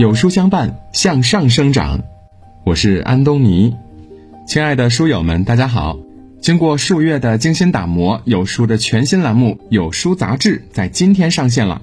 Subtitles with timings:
[0.00, 2.00] 有书相伴，向上生长。
[2.64, 3.76] 我是安东尼，
[4.46, 5.98] 亲爱的书友们，大家好。
[6.40, 11.82] 经过数月的精心打磨，有书的全新栏目《有书杂志》在今天上线了。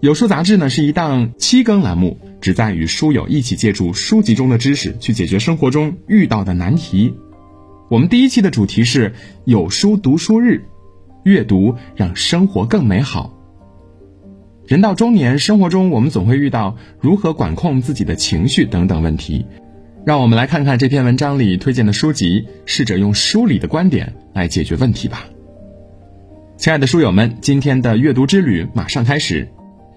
[0.00, 7.14] 有书杂志呢是一档七更栏目，旨在与书友一起借助书籍中的知识，去解决生活中遇到的难题。
[7.88, 9.14] 我们第一期的主题是
[9.44, 10.64] 有书读书日，
[11.22, 13.32] 阅读让生活更美好。
[14.66, 19.44] 人到中年，生活中我们总会遇到如何管控自己的情绪等等问题。
[20.06, 25.24] 让我们来看看这篇文章里推荐的书籍，试着用书里的观点来解决问题吧。
[26.56, 29.48] 亲爱的书友们，今天的阅读之旅马上开始。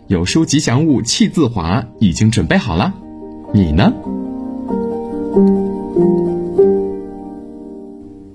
[0.08, 2.94] 有书吉祥物气自华已经准备好了，
[3.54, 3.94] 你呢？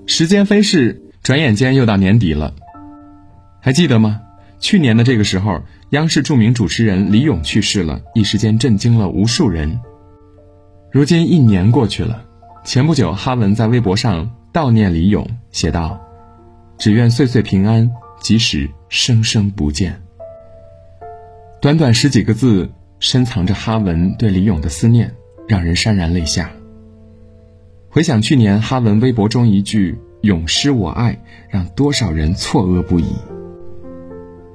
[0.05, 2.53] 时间飞逝，转眼间又到年底了，
[3.59, 4.21] 还记得吗？
[4.63, 9.77] 去年的这个时候，央视著名主持人李咏去世了，一时间震惊了无数人。
[10.89, 12.23] 如今一年过去了，
[12.63, 15.99] 前不久哈文在微博上悼念李咏，写道
[16.79, 20.01] ：“只愿岁岁平安，即使生生不见。”
[21.59, 25.13] 短短十几个字，深藏着哈文对李咏的思念，
[25.45, 26.49] 让人潸然泪下。
[27.89, 33.07] 回想去年哈文微博中一句“咏诗我爱”，让多少人错愕不已。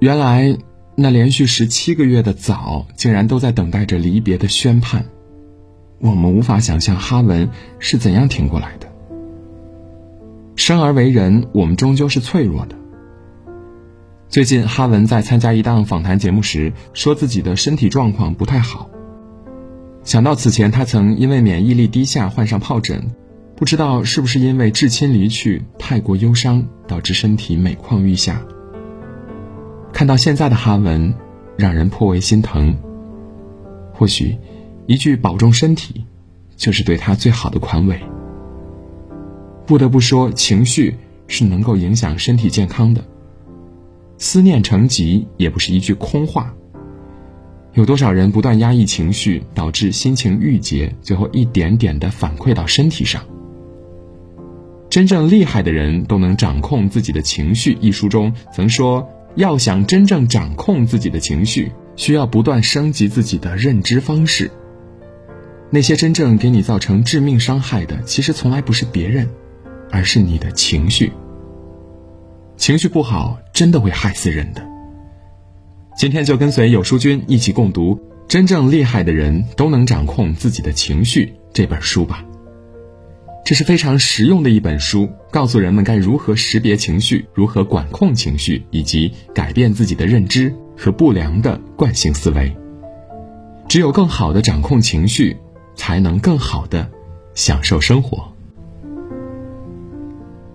[0.01, 0.57] 原来，
[0.95, 5.05] 那连续十七个月的早，竟然都在等待着离别的宣判。
[5.99, 8.87] 我们无法想象哈文是怎样挺过来的。
[10.55, 12.77] 生而为人，我们终究是脆弱的。
[14.29, 18.89] 最近，哈文在参加一档访谈节目时，说自己的身体状况不太好。
[20.05, 23.11] 想到此前他曾因为免疫力低下患上疱疹，
[23.57, 28.41] 不知道是不是因为至亲离去太过忧伤，导致身体每况愈下。
[29.93, 31.13] 看到现在的哈文，
[31.57, 32.77] 让人颇为心疼。
[33.93, 34.37] 或许，
[34.87, 36.05] 一句保重身体，
[36.57, 38.01] 就是对他最好的宽慰。
[39.67, 40.97] 不得不说，情绪
[41.27, 43.03] 是能够影响身体健康的。
[44.19, 46.55] 思念成疾也不是一句空话。
[47.75, 53.23] 有多少人不断压抑情绪，导致心情郁结，最后一点点的反馈到身体上。
[54.89, 57.77] 真正厉害的人都能掌控自己的情绪。
[57.81, 59.05] 一书中曾说。
[59.39, 64.51] 要想真正掌控自己的情绪，需要不断升级自己的认知方式。
[65.71, 69.29] 那些真正给你造成致命伤害的，其实从来不是别人，
[69.93, 71.13] 而是你的情绪。
[72.57, 74.69] 情绪不好，真的会害死人的。
[75.97, 77.95] 今天就跟随有书君一起共读
[78.27, 82.25] 《真正厉害的人都能掌控自己的情绪》这本书吧。
[83.49, 92.55] 这是非常实用的一本书，告诉人们该如何识别情绪，如何管控情绪，以及改变自己的认知和不良的惯性思维。
[93.67, 95.35] 只有更好的掌控情绪，
[95.75, 96.91] 才能更好的
[97.33, 98.31] 享受生活。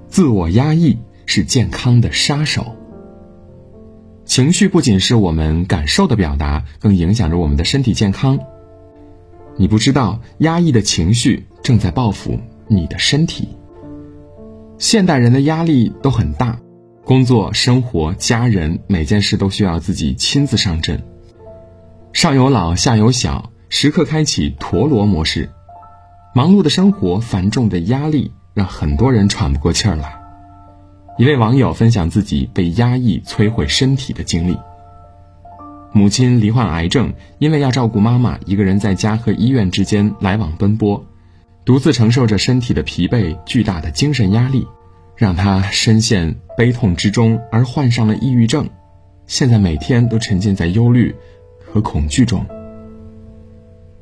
[0.07, 2.75] 自我压抑是健康的杀手。
[4.23, 8.37] 情绪不仅是我们感受的表达，更影响着我们的身体健康。
[9.57, 12.39] 你不知道，压抑的情绪正在报复。
[12.67, 13.49] 你的身体。
[14.77, 16.59] 现代人的压力都很大，
[17.05, 21.03] 工作、生活、家人，每件事都需要自己亲自上阵。
[22.11, 25.49] 上有老，下有小，时刻开启陀螺模式。
[26.35, 30.19] 忙碌的生活，繁重的压力，让很多人喘不过气儿来。
[31.17, 34.57] 一位网友分享自己被压抑摧毁身体的经历：
[35.91, 41.05] 母亲罹患癌症，因为要照顾妈妈，一个人在家和医院之间来往奔波。
[41.65, 44.67] 独自承受着身体的疲惫，巨大的精神压力，
[45.15, 48.69] 让他深陷悲痛之中，而患上了抑郁症。
[49.27, 51.15] 现在每天都沉浸在忧虑
[51.65, 52.45] 和恐惧中。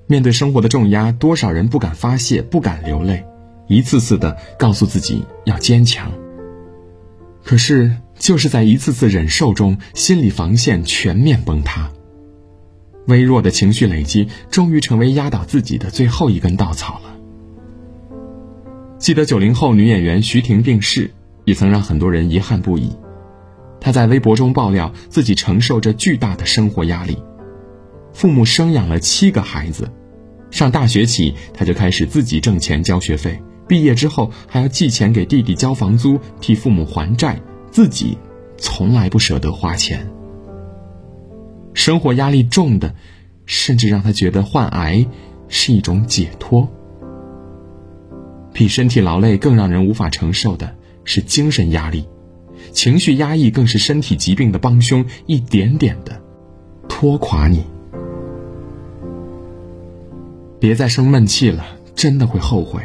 [0.07, 3.23] 面对生活的重压，多少人不敢发泄，不敢流泪，
[3.67, 6.11] 一次次的告诉自己要坚强。
[7.43, 11.91] 可是，就是在一次次忍受中，心理防线全面崩塌。
[13.05, 17.10] 微弱的情绪累积，终于成为压倒自己的最后一根稻草了。
[19.01, 21.09] 记得九零后女演员徐婷病逝，
[21.43, 22.95] 也曾让很多人遗憾不已。
[23.79, 27.17] 她在微博中爆料自己承受着巨大的生活压力，
[28.13, 29.89] 父母生养了七个孩子，
[30.51, 38.15] 上大学起她就开始自己挣钱交学费，毕业之后还要寄钱给弟弟交房租，替父母还债，自己
[38.59, 40.07] 从来不舍得花钱。
[41.73, 42.93] 生活压力重的，
[43.47, 45.03] 甚至让她觉得患癌
[45.47, 46.71] 是一种解脱。
[48.53, 52.05] 比身体劳累更让人无法承受的是精神压力，
[52.71, 56.21] 情绪压抑更是身体疾病的帮凶，一点点的
[56.89, 57.63] 拖垮你。
[60.59, 61.65] 别再生闷气了，
[61.95, 62.81] 真的会后悔。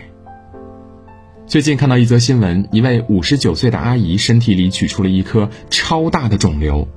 [1.46, 6.88] 最近看到一则新闻，一位五十九岁的阿姨身体里取出了一颗超大的肿瘤，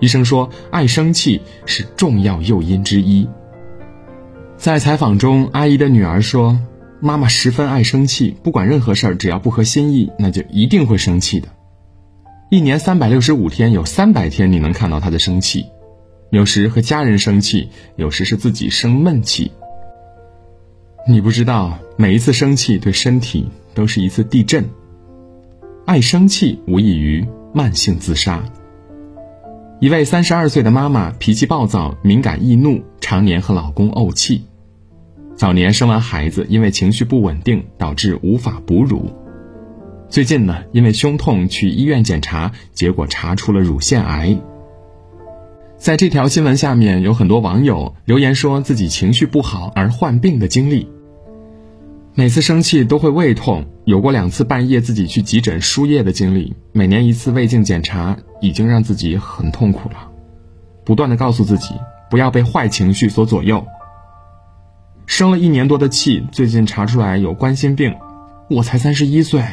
[0.00, 3.28] 医生说爱生气是重要诱因之一。
[4.56, 6.60] 在采访中，阿姨的女儿说
[7.02, 11.48] ：“妈妈十分爱生气，不管任何事儿，只要不合心意，那就一定会生气的。
[12.50, 15.66] 一年三百六十五天，有三百天你能看到她的生气，
[16.30, 19.52] 有时和家人生气，有时是自己生闷气。
[21.06, 24.68] 你不知道，每一次生气对身体。”都是一次地震。
[25.86, 28.44] 爱生气无异于慢性自杀。
[29.80, 34.44] 一位三十二岁的妈妈脾气暴躁、敏感易怒，常年和老公怄气。
[35.34, 39.10] 早年生完孩子，因为情绪不稳定，导致无法哺乳。
[40.08, 44.38] 最近呢，因为胸痛去医院检查，结果查出了乳腺癌。
[45.78, 50.86] 在这条新闻下面，有很多网友留言说自己情绪不好而患病的经历。
[52.14, 56.54] 每次生气都会胃痛，有过两次半夜自己去急诊输液的经历。
[56.72, 60.10] 每年一次胃镜检查，已经让自己很痛苦了。
[60.84, 61.74] 不断的告诉自己
[62.10, 63.66] 不要被坏情绪所左右。
[65.14, 67.94] 生了一年多的气，最近查出来有冠心病。
[68.48, 69.44] 我才三十一岁，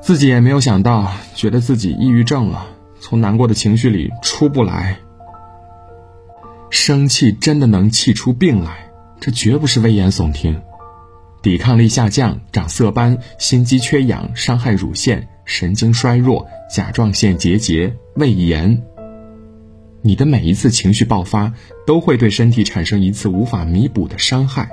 [0.00, 2.66] 自己也没有想到，觉得自己抑郁症了，
[2.98, 4.98] 从难过的情绪里出不来。
[6.68, 8.90] 生气真的能气出病来，
[9.20, 10.60] 这绝不是危言耸听。
[11.42, 18.82] 抵抗力下降、长色斑、心肌缺氧、伤害乳腺、神经衰弱、甲状腺结节、胃炎。
[20.04, 21.54] 你的每一次情绪爆发，
[21.86, 24.68] 都会对身体产生一次无法弥补的伤害。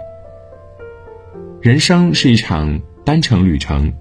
[1.62, 3.94] 人生是一场单程旅程，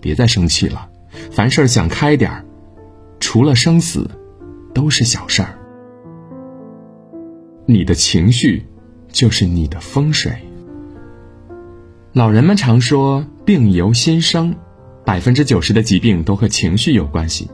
[0.00, 0.88] 别再生气了，
[1.30, 2.44] 凡事想开点儿，
[3.20, 4.10] 除了生死，
[4.72, 5.58] 都是小事儿。
[7.66, 8.64] 你的情绪，
[9.08, 10.32] 就是你的风水。
[12.14, 14.54] 老人们常说“病由心生”，
[15.04, 17.50] 百分之九十的疾病都和情绪有关系。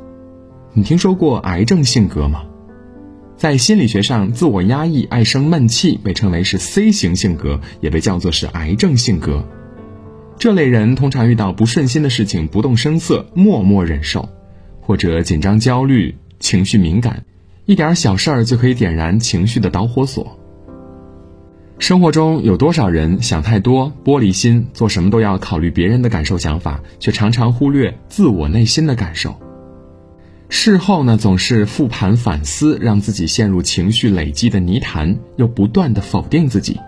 [0.72, 2.44] 你听说过癌症性格吗？
[3.38, 9.46] 在心理学上，自我压抑、爱生闷气被称为是 C 型性格，也被叫做是癌症性格。
[10.36, 14.28] 这类人通常遇到不顺心的事情不动声色，默默忍受，
[14.80, 17.24] 或者紧张、焦虑、情绪敏感，
[17.64, 20.36] 一点小事儿就可以点燃情绪的导火索。
[21.78, 29.32] 生活中有多少人想太多、玻璃心，做什么都要考虑别人的感受想法，却常常忽略自我内心的感受。
[30.50, 36.78] 事后呢，总是复盘反思，让自己陷入情绪累积的泥潭，又不断的否定自己。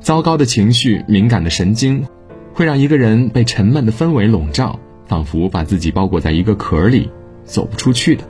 [0.00, 2.06] 糟糕的情绪、敏感的神经，
[2.54, 7.10] 会让一个人被沉闷的氛围笼罩，仿佛把自己包裹在一个壳里，
[7.44, 8.22] 走不出去的。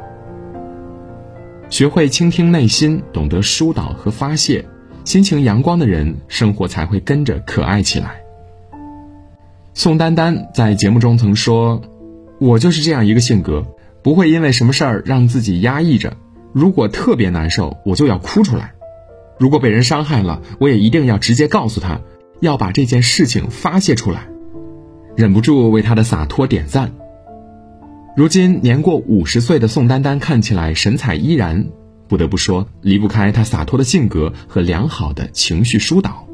[1.69, 4.65] 学会倾听内心，懂得疏导和发泄。
[5.05, 8.23] 心情阳光的人，生活才会跟着可爱起来。
[9.75, 11.83] 宋丹丹在节目中曾说
[12.41, 13.65] ：“我就是这样一个性格，
[14.07, 16.17] 不会因为什么事儿让自己压抑着。
[16.53, 18.71] 如果特别难受，我就要哭出来；
[19.37, 22.01] 如果被人伤害了，我也一定要直接告诉他，
[22.39, 24.29] 要把这件事情发泄出来。”
[25.17, 26.93] 忍不住为他的洒脱点赞。
[28.17, 31.67] 如今年过五十岁的宋丹丹看起来神采依然。
[32.07, 36.29] 不得不说，离不开他洒脱的性格和良好的情绪疏导。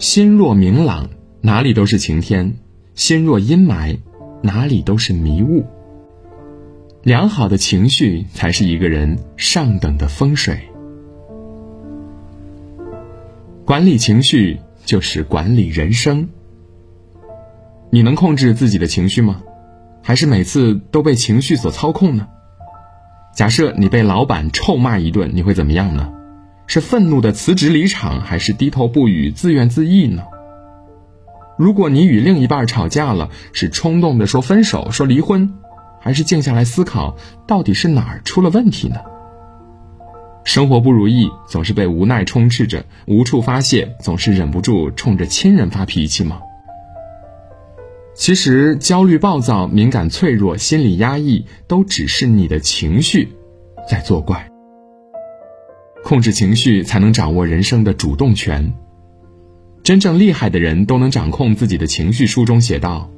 [0.00, 1.08] 心若明朗，
[1.40, 2.50] 哪里都是晴天；
[2.96, 4.00] 心若阴霾，
[4.42, 5.64] 哪里都是迷雾。
[7.06, 10.58] 良好的情绪才是一个人上等的风水。
[13.64, 16.28] 管理情绪就是管理人生。
[17.90, 19.40] 你能控制自己的情绪吗？
[20.02, 22.26] 还是每次都被情绪所操控呢？
[23.36, 26.12] 假设你被老板臭骂一顿，你会怎么样呢？
[26.66, 30.24] 是愤怒的辞职离场，还是低头不语自怨自艾呢？
[31.56, 35.54] 如果你与另一半吵架了，是冲动的说分手、说离婚，
[36.06, 37.16] 还是静下来思考
[37.48, 39.00] 到底是哪儿出了问题呢？
[40.44, 46.40] 生活不如意，总是被无奈充斥着，无处发泄，总是忍不住冲着亲人发脾气吗？
[48.14, 53.32] 其实，焦虑、暴躁、敏感、脆弱、心理压抑，都只是你的情绪
[53.90, 54.48] 在作怪。
[56.04, 58.72] 控制情绪，才能掌握人生的主动权。
[59.82, 62.28] 真正厉害的人都能掌控自己的情绪。
[62.28, 63.10] 书中写道，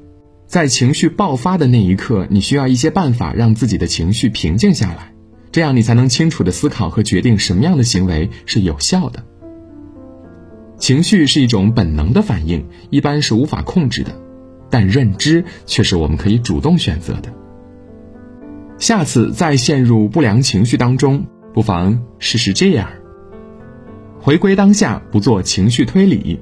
[0.48, 5.12] 在情绪爆发的那一刻，你需要一些办法让自己的情绪平静下来，
[5.52, 9.22] 这样你才能清楚的思考和决定什么样的行为是有效的。
[10.78, 14.18] 情绪是一种本能的反应，一般是无法控制的。
[14.70, 17.30] 但认知却是我们可以主动选择的。
[18.78, 22.88] 下次再陷入不良情绪当中，不妨试试这样：
[24.18, 26.40] 回归当下，不做情绪推理，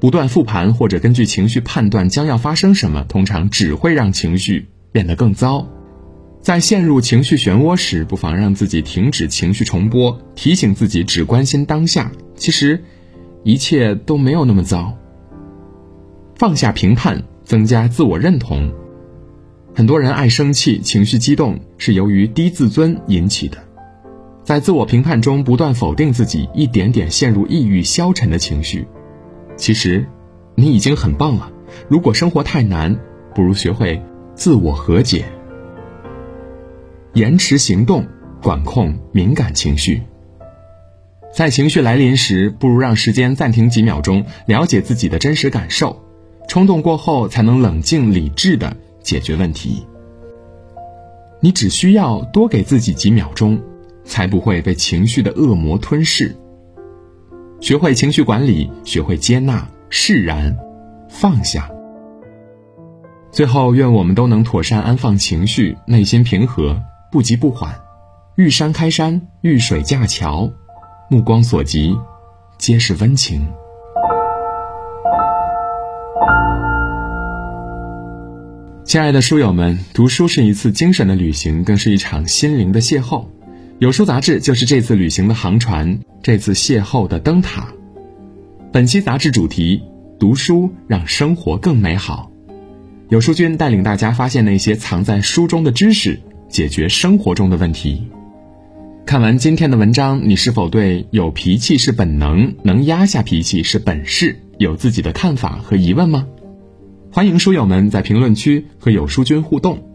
[0.00, 5.66] 不断复盘或者根据情绪判断将要发生什么，通常只会让情绪变得更糟。
[6.40, 12.12] 在陷入情绪漩涡时，不妨让自己停止情绪重播，提醒自己只关心当下。
[12.36, 12.82] 其实，
[13.42, 14.96] 一切都没有那么糟。
[16.36, 18.72] 放下评判，增加自我认同。
[19.74, 23.58] 很多人爱生气、情绪激动，是由于低自尊引起的。
[24.44, 28.86] 在自我评判中不断否定自己，一点点陷入抑郁消沉的情绪。
[29.58, 30.06] 其实，
[30.54, 31.52] 你已经很棒了。
[31.88, 32.98] 如果生活太难，
[33.34, 34.00] 不如学会
[34.34, 35.26] 自我和解。
[37.12, 38.06] 延迟行动，
[38.40, 40.02] 管控敏感情绪。
[41.34, 46.02] 在情绪来临时，不如让时间暂停几秒钟，了解自己的真实感受。
[46.48, 49.86] 冲动过后，才能冷静理智的解决问题。
[51.40, 53.60] 你只需要多给自己几秒钟。
[54.08, 56.34] 才不会被情绪的恶魔吞噬。
[57.60, 60.56] 学会情绪管理，学会接纳、释然、
[61.08, 61.68] 放下。
[63.32, 67.74] 最后，愿我们都能妥善安放情绪，内心平和，不急不缓。
[68.36, 70.48] 遇山开山，遇水架桥，
[71.10, 71.98] 目光所及，
[72.58, 73.44] 皆是温情。
[78.84, 83.26] 亲爱的书友们，读书是一次精神的旅行，更是一场心灵的邂逅。
[83.80, 87.68] 有书杂志就是这次旅行的航船，这次邂逅的灯塔。
[88.72, 89.80] 本期杂志主题：
[90.18, 92.28] 读书让生活更美好。
[93.08, 96.18] 有书君带领大家发现那些藏在书中的知识，
[96.48, 98.08] 解决生活中的问题。
[99.06, 106.26] 看完今天的文章，你是否对“有脾气是本能，能压下脾气是本事”有自己的看法和疑问吗？
[107.12, 109.87] 欢迎书友们在评论区和有书君互动。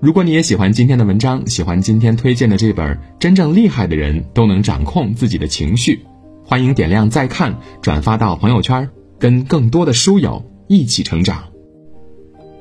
[0.00, 5.96] 如果你也喜欢今天的文章，喜欢今天推荐的这本《真正厉害的人都能掌控自己的情绪》，
[6.48, 8.88] 欢迎点亮再看，转发到朋友圈，
[9.18, 11.42] 跟更多的书友一起成长。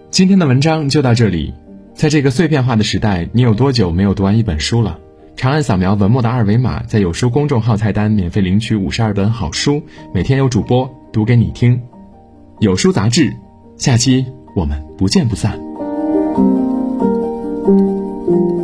[0.09, 1.53] 今天的文章就到这里。
[1.93, 4.99] 在这个碎片化的时代，你有多久没有读完一本书了？
[5.35, 11.79] 长按扫描文末的二维码，在有书公众号菜单免费领取五十二本好书，每天有主播读给你听。
[12.59, 13.35] 有书杂志，
[13.77, 14.25] 下期
[14.55, 15.59] 我们不见不散。
[17.67, 18.56] 嗯。